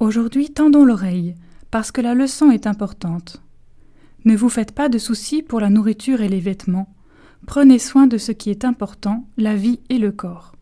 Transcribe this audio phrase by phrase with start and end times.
[0.00, 1.34] Aujourd'hui, tendons l'oreille,
[1.70, 3.42] parce que la leçon est importante.
[4.24, 6.88] Ne vous faites pas de soucis pour la nourriture et les vêtements.
[7.46, 10.56] Prenez soin de ce qui est important, la vie et le corps.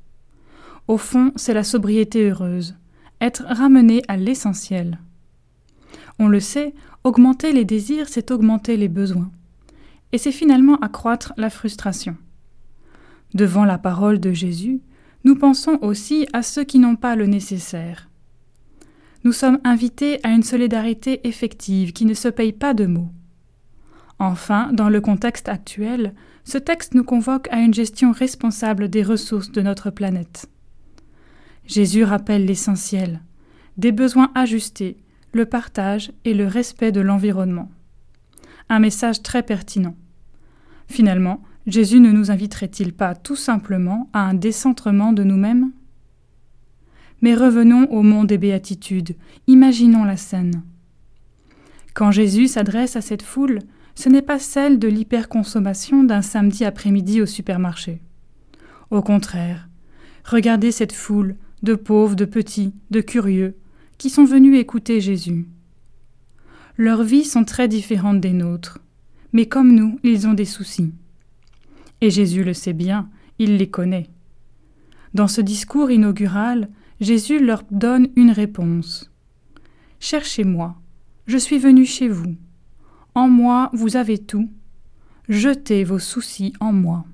[0.89, 2.75] Au fond, c'est la sobriété heureuse,
[3.21, 4.99] être ramené à l'essentiel.
[6.19, 6.75] On le sait,
[7.05, 9.31] augmenter les désirs, c'est augmenter les besoins.
[10.11, 12.17] Et c'est finalement accroître la frustration.
[13.35, 14.81] Devant la parole de Jésus,
[15.23, 18.08] nous pensons aussi à ceux qui n'ont pas le nécessaire.
[19.25, 23.11] Nous sommes invités à une solidarité effective qui ne se paye pas de mots.
[24.19, 29.53] Enfin, dans le contexte actuel, ce texte nous convoque à une gestion responsable des ressources
[29.53, 30.49] de notre planète.
[31.67, 33.21] Jésus rappelle l'essentiel,
[33.77, 34.97] des besoins ajustés,
[35.33, 37.71] le partage et le respect de l'environnement.
[38.69, 39.95] Un message très pertinent.
[40.89, 45.71] Finalement, Jésus ne nous inviterait-il pas tout simplement à un décentrement de nous-mêmes?
[47.21, 50.63] Mais revenons au monde des béatitudes, imaginons la scène.
[51.95, 53.61] Quand Jésus s'adresse à cette foule,
[53.95, 58.01] ce n'est pas celle de l'hyperconsommation d'un samedi après-midi au supermarché.
[58.91, 59.69] Au contraire,
[60.25, 63.57] regardez cette foule de pauvres, de petits, de curieux,
[63.99, 65.49] qui sont venus écouter Jésus.
[66.77, 68.79] Leurs vies sont très différentes des nôtres,
[69.33, 70.93] mais comme nous, ils ont des soucis.
[72.01, 73.09] Et Jésus le sait bien,
[73.41, 74.09] il les connaît.
[75.15, 76.69] Dans ce discours inaugural,
[77.01, 79.11] Jésus leur donne une réponse.
[80.01, 80.77] Cherchez-moi,
[81.27, 82.37] je suis venu chez vous.
[83.15, 84.51] En moi, vous avez tout.
[85.29, 87.05] Jetez vos soucis en moi.